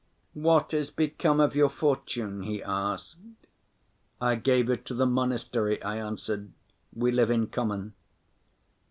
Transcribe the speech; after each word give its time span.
"What 0.33 0.71
has 0.71 0.89
became 0.89 1.39
of 1.39 1.53
your 1.53 1.69
fortune?" 1.69 2.41
he 2.41 2.63
asked. 2.63 3.17
"I 4.19 4.33
gave 4.33 4.67
it 4.67 4.83
to 4.85 4.95
the 4.95 5.05
monastery," 5.05 5.79
I 5.83 5.97
answered; 5.97 6.53
"we 6.91 7.11
live 7.11 7.29
in 7.29 7.45
common." 7.45 7.93